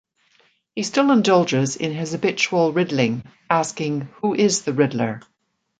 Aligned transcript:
He 0.73 0.81
still 0.81 1.11
indulges 1.11 1.75
in 1.75 1.91
his 1.93 2.13
habitual 2.13 2.73
riddling, 2.73 3.23
asking 3.51 4.09
Who 4.23 4.33
is 4.33 4.63
the 4.63 4.73
Riddler? 4.73 5.21